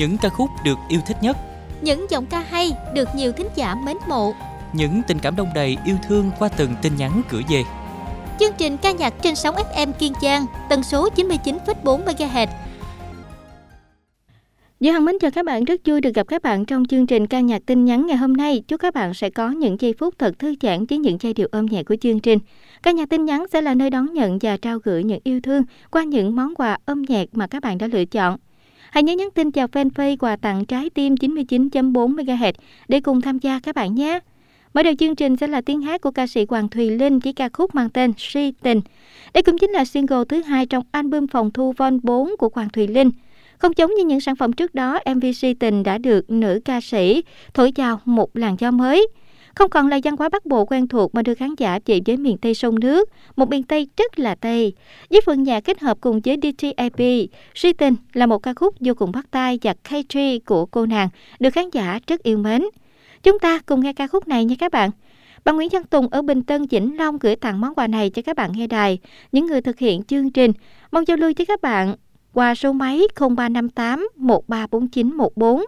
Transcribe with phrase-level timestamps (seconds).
[0.00, 1.36] những ca khúc được yêu thích nhất,
[1.82, 4.32] những giọng ca hay được nhiều thính giả mến mộ,
[4.72, 7.62] những tình cảm đông đầy yêu thương qua từng tin nhắn gửi về.
[8.40, 12.46] Chương trình ca nhạc trên sóng FM Kiên Giang, tần số 99,4 MHz.
[14.80, 17.26] Duy Hằng mến chào các bạn, rất vui được gặp các bạn trong chương trình
[17.26, 18.62] ca nhạc tin nhắn ngày hôm nay.
[18.68, 21.48] Chúc các bạn sẽ có những giây phút thật thư giãn với những giai điệu
[21.52, 22.38] ôm nhẹ của chương trình.
[22.82, 25.62] Ca nhạc tin nhắn sẽ là nơi đón nhận và trao gửi những yêu thương
[25.90, 28.36] qua những món quà âm nhạc mà các bạn đã lựa chọn.
[28.90, 32.52] Hãy nhớ nhắn tin chào fanpage quà tặng trái tim 99.4 MHz
[32.88, 34.20] để cùng tham gia các bạn nhé.
[34.74, 37.32] Mở đầu chương trình sẽ là tiếng hát của ca sĩ Hoàng Thùy Linh với
[37.32, 38.80] ca khúc mang tên Si Tình.
[39.34, 42.68] Đây cũng chính là single thứ hai trong album phòng thu Von 4 của Hoàng
[42.68, 43.10] Thùy Linh.
[43.58, 46.80] Không giống như những sản phẩm trước đó, MV Si Tình đã được nữ ca
[46.80, 47.22] sĩ
[47.54, 49.08] thổi chào một làn gió mới.
[49.60, 52.16] Không còn là văn hóa Bắc Bộ quen thuộc mà đưa khán giả về với
[52.16, 54.72] miền Tây sông nước, một miền Tây rất là Tây.
[55.10, 57.00] Với phần nhạc kết hợp cùng với DTAP,
[57.54, 61.08] Si Tình là một ca khúc vô cùng bắt tai và catchy của cô nàng,
[61.40, 62.62] được khán giả rất yêu mến.
[63.22, 64.90] Chúng ta cùng nghe ca khúc này nha các bạn.
[65.44, 68.22] Bà Nguyễn Văn Tùng ở Bình Tân, Vĩnh Long gửi tặng món quà này cho
[68.22, 68.98] các bạn nghe đài,
[69.32, 70.52] những người thực hiện chương trình.
[70.92, 71.94] Mong giao lưu với các bạn
[72.32, 75.64] qua số máy 0358 134914.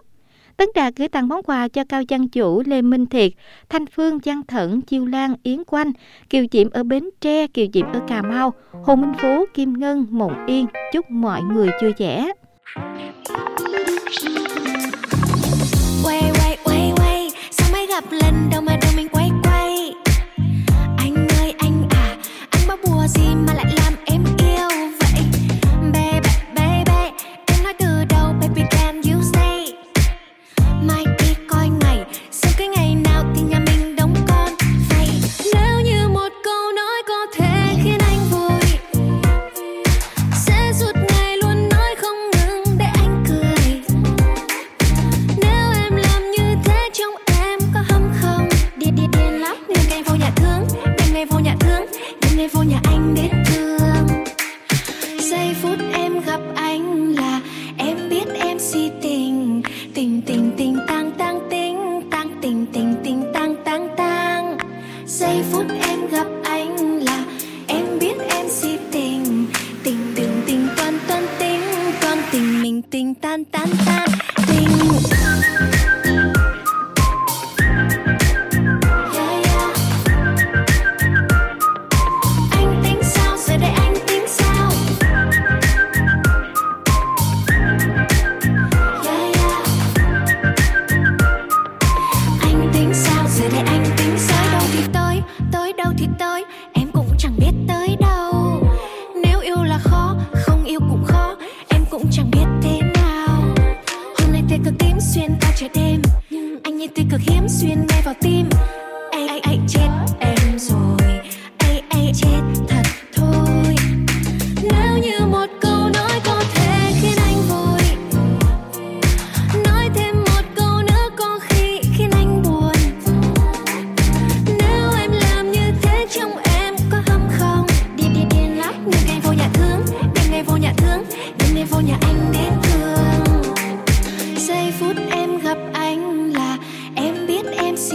[0.57, 3.31] Tấn Đạt gửi tặng món quà cho Cao Văn Chủ, Lê Minh Thiệt,
[3.69, 5.91] Thanh Phương, Văn Thẩn, Chiêu Lan, Yến Quanh,
[6.29, 10.05] Kiều Diệm ở Bến Tre, Kiều Diệm ở Cà Mau, Hồ Minh Phú, Kim Ngân,
[10.09, 10.65] Mộng Yên.
[10.93, 12.31] Chúc mọi người vui vẻ.
[16.03, 19.93] quay quay quay quay sao mới gặp lần đầu mà đầu mình quay quay
[20.97, 22.17] anh ơi anh à
[22.49, 23.82] anh bao bùa gì mà lại lo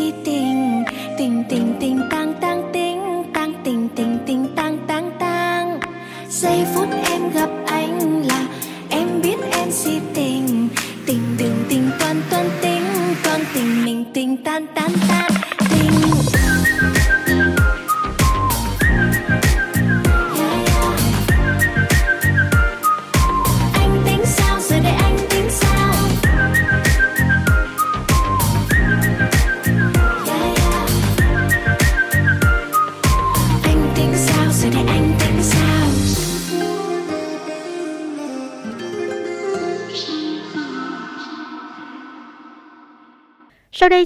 [0.08, 0.47] em si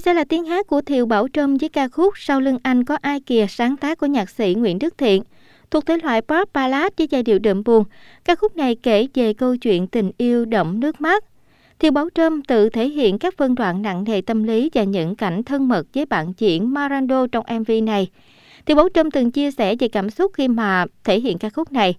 [0.05, 2.97] sẽ là tiếng hát của Thiều Bảo Trâm với ca khúc Sau lưng anh có
[3.01, 5.23] ai kìa sáng tác của nhạc sĩ Nguyễn Đức Thiện.
[5.71, 7.83] Thuộc thể loại pop ballad với giai điệu đượm buồn,
[8.25, 11.23] ca khúc này kể về câu chuyện tình yêu đẫm nước mắt.
[11.79, 15.15] Thiều Bảo Trâm tự thể hiện các phân đoạn nặng nề tâm lý và những
[15.15, 18.07] cảnh thân mật với bạn diễn Marando trong MV này.
[18.65, 21.71] Thiều Bảo Trâm từng chia sẻ về cảm xúc khi mà thể hiện ca khúc
[21.71, 21.95] này.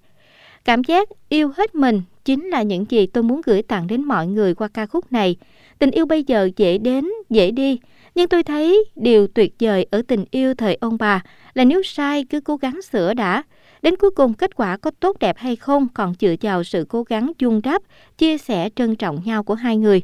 [0.65, 4.27] Cảm giác yêu hết mình chính là những gì tôi muốn gửi tặng đến mọi
[4.27, 5.37] người qua ca khúc này.
[5.79, 7.79] Tình yêu bây giờ dễ đến, dễ đi.
[8.14, 11.22] Nhưng tôi thấy điều tuyệt vời ở tình yêu thời ông bà
[11.55, 13.43] là nếu sai cứ cố gắng sửa đã.
[13.82, 17.02] Đến cuối cùng kết quả có tốt đẹp hay không còn dựa vào sự cố
[17.02, 17.82] gắng dung đáp,
[18.19, 20.02] chia sẻ trân trọng nhau của hai người.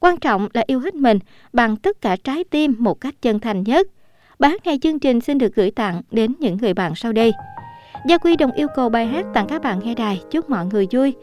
[0.00, 1.18] Quan trọng là yêu hết mình
[1.52, 3.86] bằng tất cả trái tim một cách chân thành nhất.
[4.38, 7.32] Bài hát này chương trình xin được gửi tặng đến những người bạn sau đây.
[8.06, 10.22] Gia Quy đồng yêu cầu bài hát tặng các bạn nghe đài.
[10.30, 11.14] Chúc mọi người vui.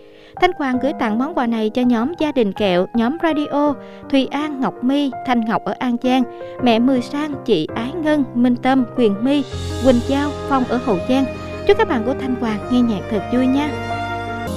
[0.41, 3.73] Thanh Quang gửi tặng món quà này cho nhóm gia đình kẹo, nhóm radio,
[4.09, 6.23] Thùy An, Ngọc My, Thanh Ngọc ở An Giang,
[6.63, 9.43] mẹ Mười Sang, chị Ái Ngân, Minh Tâm, Quyền My,
[9.85, 11.25] Quỳnh Giao, Phong ở Hậu Giang.
[11.67, 13.69] Chúc các bạn của Thanh Quang nghe nhạc thật vui nha.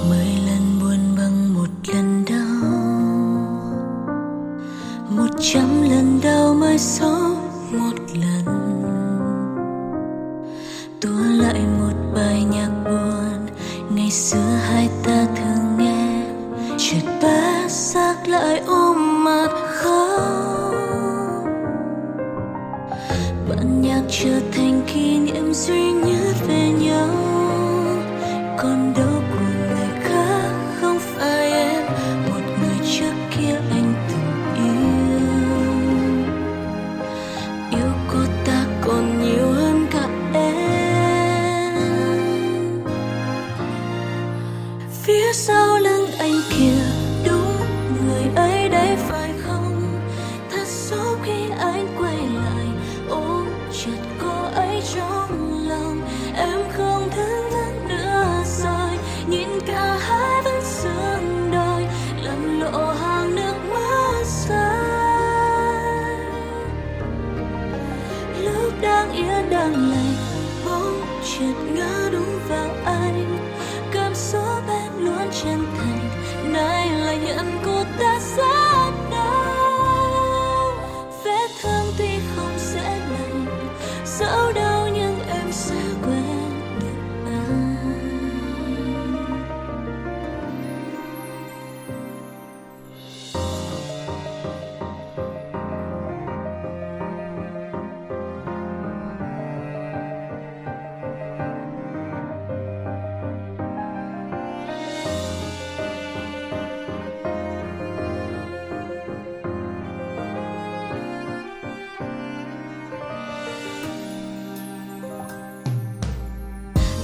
[0.09, 2.69] Mười lần buồn bằng một lần đau
[5.17, 7.18] Một trăm lần đau mới sống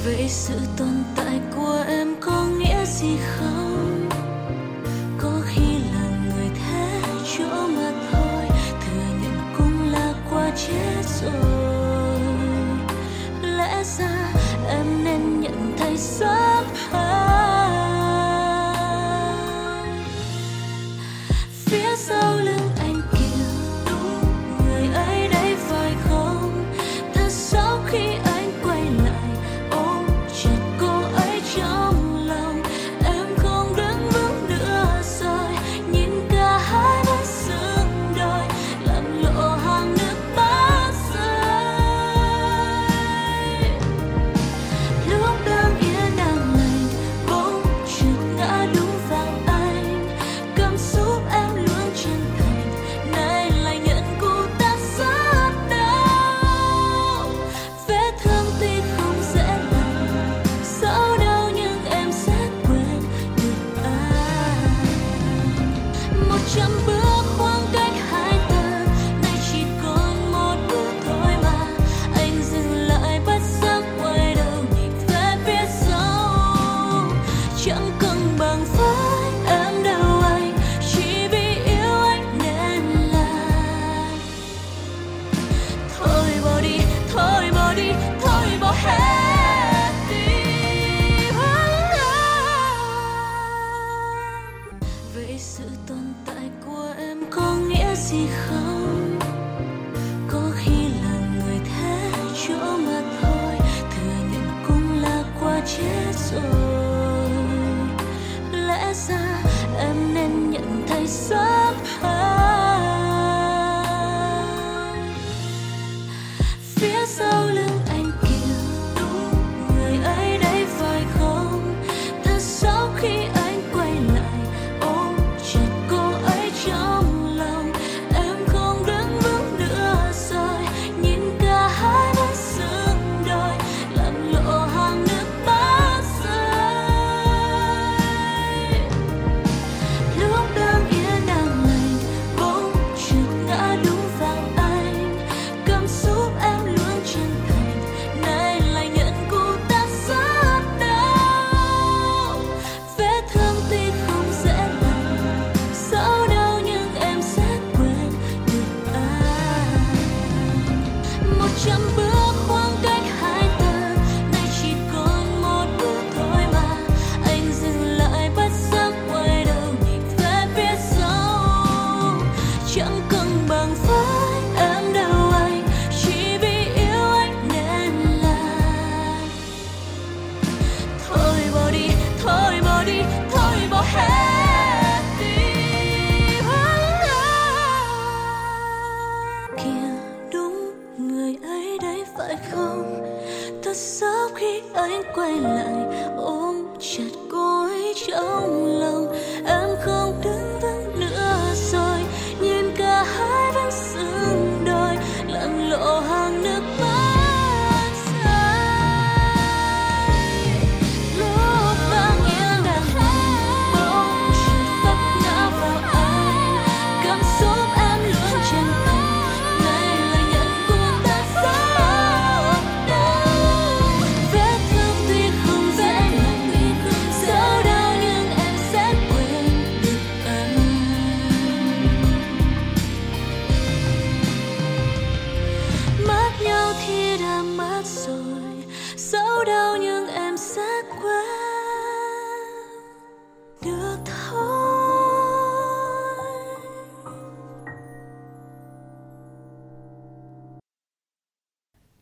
[0.06, 3.75] vậy sự tồn tại của em có nghĩa gì không?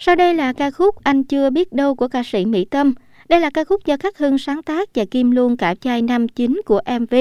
[0.05, 2.93] Sau đây là ca khúc Anh chưa biết đâu của ca sĩ Mỹ Tâm.
[3.29, 6.27] Đây là ca khúc do Khắc Hưng sáng tác và Kim luôn cả trai năm
[6.27, 7.15] chính của MV.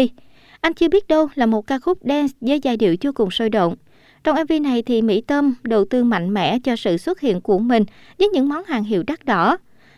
[0.60, 3.50] Anh chưa biết đâu là một ca khúc dance với giai điệu vô cùng sôi
[3.50, 3.76] động.
[4.24, 7.58] Trong MV này thì Mỹ Tâm đầu tư mạnh mẽ cho sự xuất hiện của
[7.58, 7.84] mình
[8.18, 9.56] với những món hàng hiệu đắt đỏ.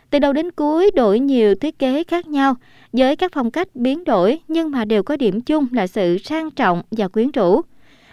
[0.09, 2.55] Từ đầu đến cuối đổi nhiều thiết kế khác nhau,
[2.93, 6.51] với các phong cách biến đổi nhưng mà đều có điểm chung là sự sang
[6.51, 7.61] trọng và quyến rũ.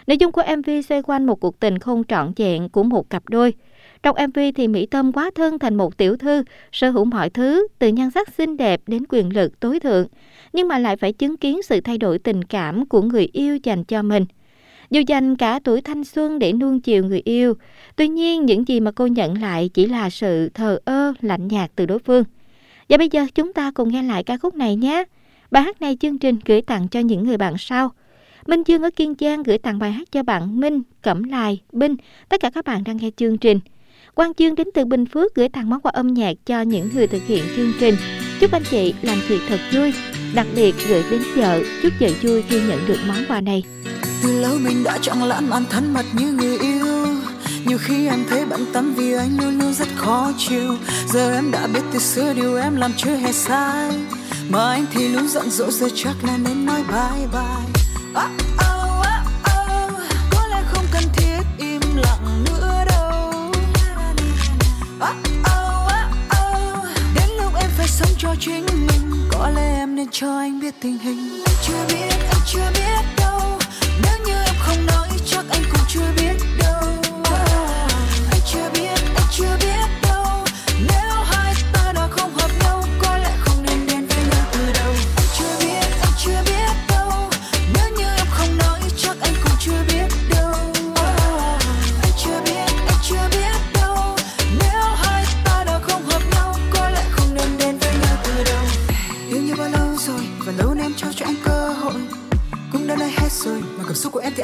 [0.07, 3.29] Nội dung của MV xoay quanh một cuộc tình không trọn vẹn của một cặp
[3.29, 3.53] đôi.
[4.03, 7.67] Trong MV thì Mỹ Tâm quá thân thành một tiểu thư, sở hữu mọi thứ,
[7.79, 10.07] từ nhan sắc xinh đẹp đến quyền lực tối thượng,
[10.53, 13.83] nhưng mà lại phải chứng kiến sự thay đổi tình cảm của người yêu dành
[13.83, 14.25] cho mình.
[14.89, 17.53] Dù dành cả tuổi thanh xuân để nuông chiều người yêu,
[17.95, 21.71] tuy nhiên những gì mà cô nhận lại chỉ là sự thờ ơ, lạnh nhạt
[21.75, 22.23] từ đối phương.
[22.89, 25.03] Và bây giờ chúng ta cùng nghe lại ca khúc này nhé.
[25.51, 27.91] Bài hát này chương trình gửi tặng cho những người bạn sau.
[28.47, 31.95] Minh Dương ở Kiên Giang gửi tặng bài hát cho bạn Minh, Cẩm Lài, Binh,
[32.29, 33.59] tất cả các bạn đang nghe chương trình.
[34.15, 37.07] Quang Dương đến từ Bình Phước gửi tặng món quà âm nhạc cho những người
[37.07, 37.95] thực hiện chương trình.
[38.39, 39.93] Chúc anh chị làm việc thật vui,
[40.33, 43.63] đặc biệt gửi đến vợ, chúc chợ vui khi nhận được món quà này.
[44.23, 46.85] từ lâu mình đã chọn lãng mạn thân mật như người yêu.
[47.65, 50.75] Nhiều khi em thấy bận tâm vì anh luôn luôn rất khó chịu.
[51.07, 53.91] Giờ em đã biết từ xưa điều em làm chưa hề sai.
[54.49, 58.23] Mà anh thì luôn giận dỗi giờ chắc là nên nói bye bye.
[58.23, 58.72] Oh, oh,
[65.03, 65.91] oh, oh,
[66.25, 69.27] oh, đến lúc em phải sống cho chính mình.
[69.31, 71.43] Có lẽ em nên cho anh biết tình hình.
[71.45, 73.22] Anh chưa biết anh chưa biết.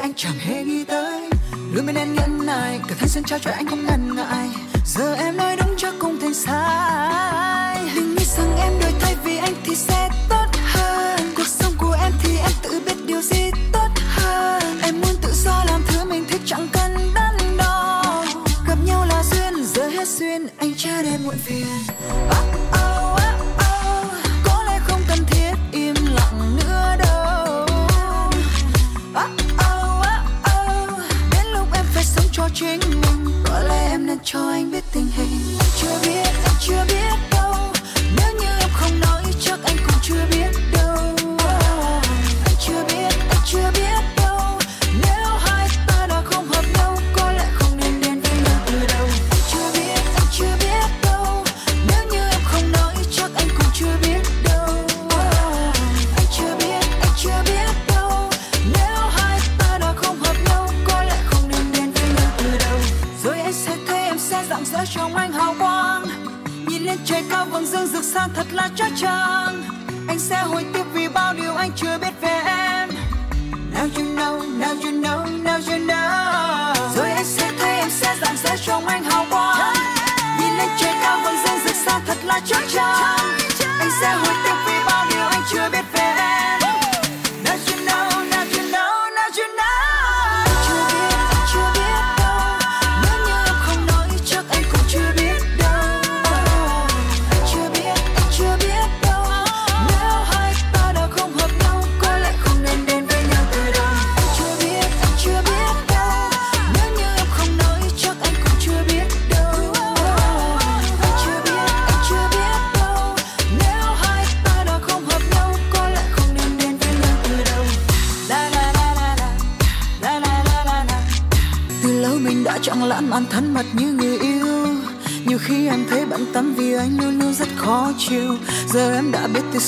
[0.00, 1.30] Thì anh chẳng hề nghĩ tới.
[1.72, 4.48] Luôn bên em nhẫn này, cả thanh xuân trao cho anh không ngần ngại.
[4.86, 7.78] Giờ em nói đúng chắc cũng thành sai.
[7.94, 11.20] Đừng nghĩ rằng em đổi thay vì anh thì sẽ tốt hơn.
[11.36, 14.80] Cuộc sống của em thì em tự biết điều gì tốt hơn.
[14.82, 18.24] Em muốn tự do làm thứ mình thích, chẳng cần đắn đo.
[18.68, 21.66] Gặp nhau là duyên, giờ hết duyên, anh cha đến muộn phiền.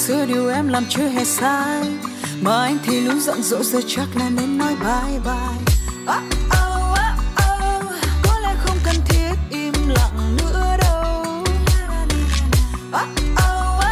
[0.06, 1.82] Xưa điều em làm chưa hề sai
[2.40, 6.72] mà anh thì luôn giận dỗi giờ chắc là nên nói bye bye oh, oh,
[6.72, 7.92] oh, oh.
[8.22, 11.44] có lẽ không cần thiết im lặng nữa đâu
[12.88, 13.84] oh, oh, oh,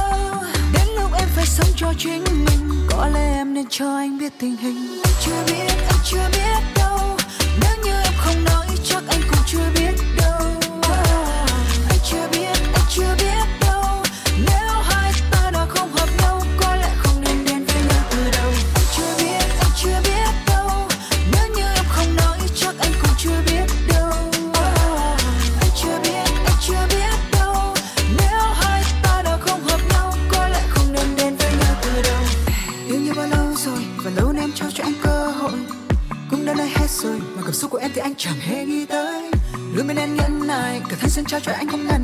[0.00, 0.44] oh.
[0.72, 4.32] đến lúc em phải sống cho chính mình có lẽ em nên cho anh biết
[4.40, 6.77] tình hình anh chưa biết anh chưa biết
[41.28, 41.97] trao cho anh không ngần ngại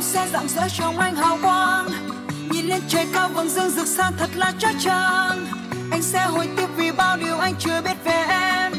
[0.00, 1.88] em sẽ rạng rỡ trong anh hào quang.
[2.50, 5.46] Nhìn lên trời cao vầng dương rực sáng thật là chắc chắn
[5.90, 8.72] anh sẽ hồi tiếc vì bao điều anh chưa biết về em.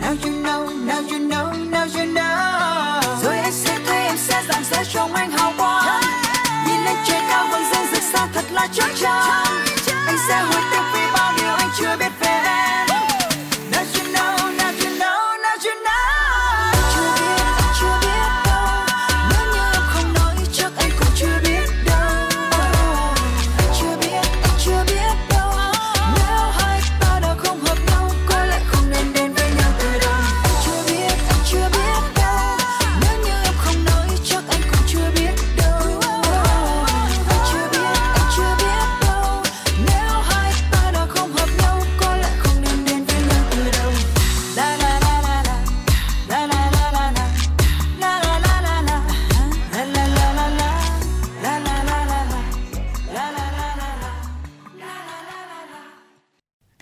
[0.00, 3.00] Now you know, now you know, now you know.
[3.22, 6.02] Rồi anh sẽ thấy em sẽ rạng rỡ trong anh hào quang.
[6.66, 9.46] Nhìn lên trời cao vầng dương rực sáng thật là chắc chắn
[10.06, 12.12] Anh sẽ hồi tiếc vì bao điều anh chưa biết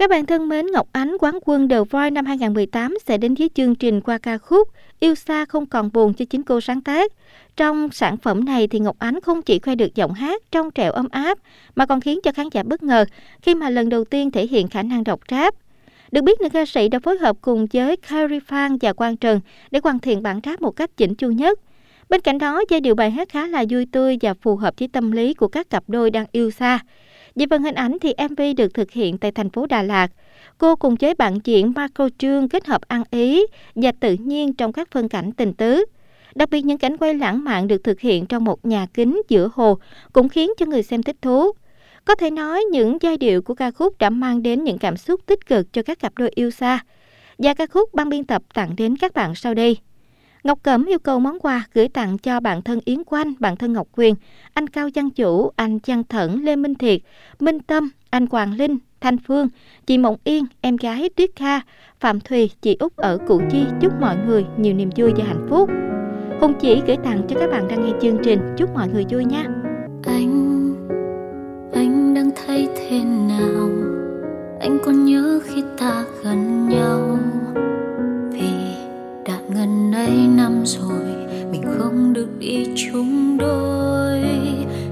[0.02, 3.50] Các bạn thân mến, Ngọc Ánh quán quân The Voice năm 2018 sẽ đến với
[3.54, 4.68] chương trình qua ca khúc
[5.00, 7.12] Yêu xa không còn buồn cho chính cô sáng tác.
[7.56, 10.92] Trong sản phẩm này thì Ngọc Ánh không chỉ khoe được giọng hát trong trẻo
[10.92, 11.38] ấm áp
[11.76, 13.04] mà còn khiến cho khán giả bất ngờ
[13.42, 15.54] khi mà lần đầu tiên thể hiện khả năng đọc rap.
[16.12, 19.40] Được biết nữ ca sĩ đã phối hợp cùng với Carrie Phan và Quang Trần
[19.70, 21.60] để hoàn thiện bản rap một cách chỉnh chu nhất.
[22.08, 24.88] Bên cạnh đó, giai điệu bài hát khá là vui tươi và phù hợp với
[24.88, 26.80] tâm lý của các cặp đôi đang yêu xa.
[27.34, 30.08] Về phần hình ảnh thì MV được thực hiện tại thành phố Đà Lạt.
[30.58, 34.72] Cô cùng với bạn diễn Marco Trương kết hợp ăn ý và tự nhiên trong
[34.72, 35.84] các phân cảnh tình tứ.
[36.34, 39.50] Đặc biệt những cảnh quay lãng mạn được thực hiện trong một nhà kính giữa
[39.54, 39.78] hồ
[40.12, 41.52] cũng khiến cho người xem thích thú.
[42.04, 45.20] Có thể nói những giai điệu của ca khúc đã mang đến những cảm xúc
[45.26, 46.80] tích cực cho các cặp đôi yêu xa.
[47.38, 49.76] Và ca khúc ban biên tập tặng đến các bạn sau đây.
[50.44, 53.72] Ngọc Cẩm yêu cầu món quà gửi tặng cho bạn thân Yến Quanh, bạn thân
[53.72, 54.14] Ngọc Quyền,
[54.54, 57.00] anh Cao Văn Chủ, anh Văn Thẩn, Lê Minh Thiệt,
[57.40, 59.48] Minh Tâm, anh Hoàng Linh, Thanh Phương,
[59.86, 61.60] chị Mộng Yên, em gái Tuyết Kha,
[62.00, 65.46] Phạm Thùy, chị Út ở Củ Chi chúc mọi người nhiều niềm vui và hạnh
[65.50, 65.70] phúc.
[66.40, 68.40] Hùng chỉ gửi tặng cho các bạn đang nghe chương trình.
[68.56, 69.44] Chúc mọi người vui nha.
[70.06, 70.74] anh
[71.72, 73.70] anh đang thấy thế nào
[74.60, 77.18] anh còn nhớ khi ta gần nhau
[79.54, 84.22] ngần ấy năm rồi, mình không được đi chung đôi.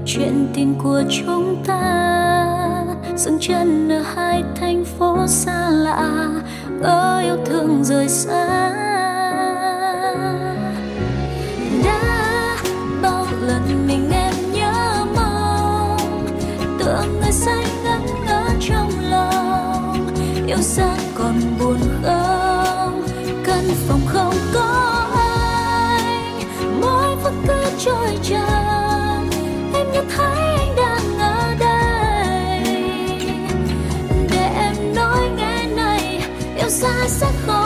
[0.05, 6.27] Chuyện tình của chúng ta dừng chân ở hai thành phố xa lạ
[6.81, 8.69] Ngỡ yêu thương rời xa.
[11.83, 12.57] Đã
[13.01, 16.27] bao lần mình em nhớ mong,
[16.79, 20.07] tưởng người say ngẩn ngỡ trong lòng,
[20.47, 22.20] yêu xa còn buồn không
[27.85, 29.29] trôi tràn
[29.73, 32.63] em nhận thấy anh đang ở đây.
[34.31, 36.21] Để em nói nghe này,
[36.57, 37.60] yêu xa sẽ khó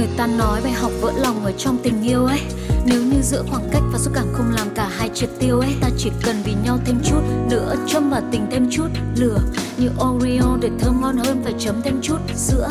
[0.00, 2.40] Người ta nói bài học vỡ lòng ở trong tình yêu ấy.
[2.86, 5.70] Nếu như giữa khoảng cách và xúc cảm không làm cả hai triệt tiêu ấy,
[5.80, 8.86] Ta chỉ cần vì nhau thêm chút nữa Châm và tình thêm chút
[9.16, 9.38] lửa.
[9.78, 12.68] Như Oreo để thơm ngon hơn, phải chấm thêm chút sữa.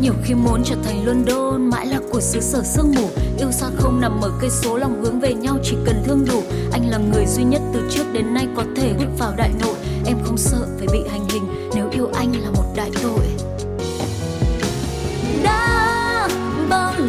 [0.00, 3.08] Nhiều khi muốn trở thành London Mãi là của xứ sở sương mù.
[3.38, 6.42] Yêu xa không nằm ở cây số, lòng hướng về nhau Chỉ cần thương đủ.
[6.72, 9.74] Anh là người duy nhất từ trước đến nay có thể bước vào đại nội.
[10.06, 13.31] Em không sợ phải bị hành hình, Nếu yêu anh là một đại tội.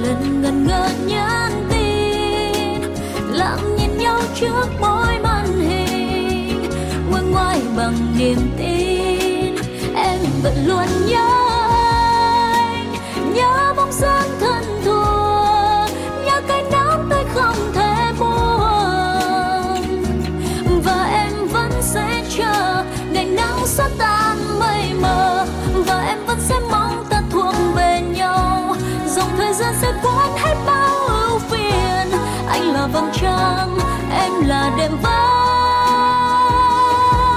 [0.03, 2.81] Lần ngần ngơ nhắn tin,
[3.31, 6.71] lặng nhìn nhau trước mỗi màn hình
[7.11, 9.55] nguôi ngoai bằng niềm tin.
[9.95, 11.29] Em vẫn luôn nhớ
[12.53, 12.93] anh,
[13.33, 19.83] nhớ bóng dáng thân thuộc, nhớ cái nắm tay không thể buông.
[20.83, 24.12] Và em vẫn sẽ chờ ngày nắng xóa tan
[33.23, 33.77] trăng
[34.11, 35.23] em là đêm vắng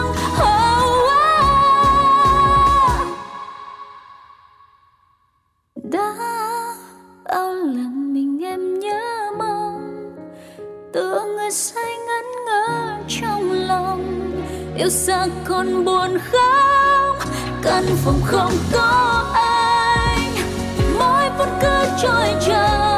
[0.08, 1.16] oh, oh.
[5.92, 6.14] đã
[7.24, 10.12] bao lần mình em nhớ mong
[10.92, 14.32] tưởng người say ngẩn ngơ trong lòng
[14.78, 17.16] yêu xa còn buồn không
[17.62, 20.34] căn phòng không có anh
[20.98, 22.95] mỗi phút cứ trôi chờ.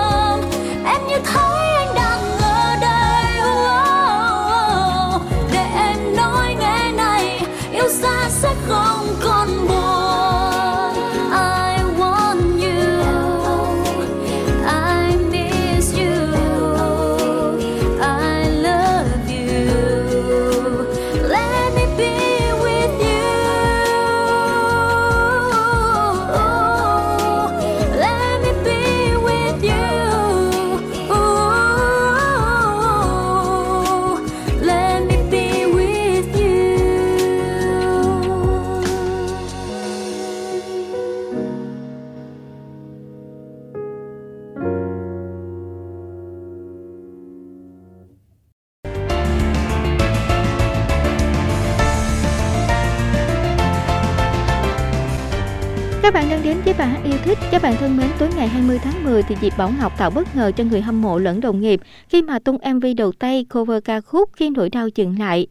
[59.28, 62.22] Thì Diệp Bảo Ngọc tạo bất ngờ cho người hâm mộ lẫn đồng nghiệp khi
[62.22, 65.46] mà tung MV đầu tay cover ca khúc Khi nỗi đau dừng lại.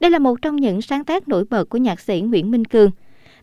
[0.00, 2.90] Đây là một trong những sáng tác nổi bật của nhạc sĩ Nguyễn Minh Cường,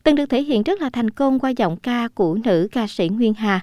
[0.03, 3.09] từng được thể hiện rất là thành công qua giọng ca của nữ ca sĩ
[3.09, 3.61] Nguyên Hà.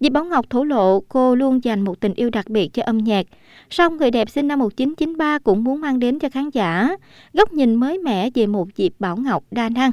[0.00, 2.98] Diệp Bảo Ngọc thổ lộ cô luôn dành một tình yêu đặc biệt cho âm
[2.98, 3.26] nhạc.
[3.70, 6.96] Song người đẹp sinh năm 1993 cũng muốn mang đến cho khán giả
[7.32, 9.92] góc nhìn mới mẻ về một Diệp Bảo Ngọc đa năng.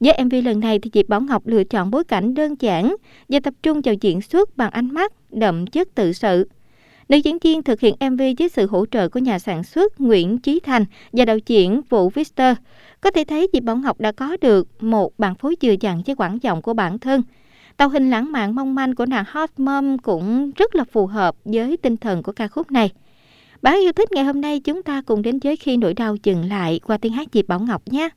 [0.00, 2.96] Với MV lần này thì Diệp Bảo Ngọc lựa chọn bối cảnh đơn giản
[3.28, 6.48] và tập trung vào diễn xuất bằng ánh mắt đậm chất tự sự.
[7.08, 10.38] Nữ diễn viên thực hiện MV với sự hỗ trợ của nhà sản xuất Nguyễn
[10.38, 12.56] Trí Thành và đạo diễn Vũ Vister.
[13.00, 16.14] Có thể thấy Diệp Bảo Ngọc đã có được một bản phối dừa dặn với
[16.16, 17.22] quãng giọng của bản thân.
[17.76, 21.36] Tạo hình lãng mạn mong manh của nàng hot mom cũng rất là phù hợp
[21.44, 22.90] với tinh thần của ca khúc này.
[23.62, 26.48] báo yêu thích ngày hôm nay, chúng ta cùng đến với khi nỗi đau dừng
[26.48, 28.08] lại qua tiếng hát Diệp Bảo Ngọc nhé.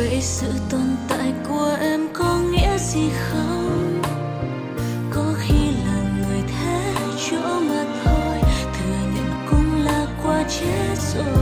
[0.00, 4.02] vậy sự tồn tại của em có nghĩa gì không?
[5.10, 6.94] Có khi là người thế
[7.30, 11.39] chỗ mà thôi, thừa nhận cũng là quá chết rồi.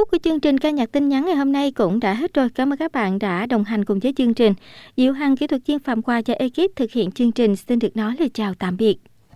[0.00, 2.48] phút của chương trình ca nhạc tin nhắn ngày hôm nay cũng đã hết rồi.
[2.54, 4.54] Cảm ơn các bạn đã đồng hành cùng với chương trình.
[4.96, 7.96] Diệu Hằng, kỹ thuật viên Phạm Khoa cho ekip thực hiện chương trình xin được
[7.96, 9.09] nói lời chào tạm biệt.